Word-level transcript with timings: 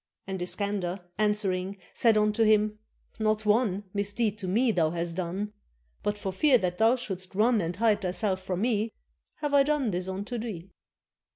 And 0.25 0.41
Iskander 0.41 0.99
answering 1.19 1.77
Said 1.93 2.17
unto 2.17 2.43
him: 2.43 2.79
"Not 3.19 3.45
one 3.45 3.83
Misdeed 3.93 4.39
to 4.39 4.47
me 4.47 4.71
hast 4.71 5.15
thou 5.15 5.25
done; 5.25 5.53
But 6.01 6.17
for 6.17 6.33
fear 6.33 6.57
that 6.57 6.79
thou 6.79 6.95
shouldst 6.95 7.35
run 7.35 7.61
And 7.61 7.75
hide 7.75 8.01
thyself 8.01 8.41
from 8.41 8.61
me, 8.61 8.93
Have 9.41 9.53
I 9.53 9.61
done 9.61 9.91
this 9.91 10.07
unto 10.07 10.39
thee. 10.39 10.71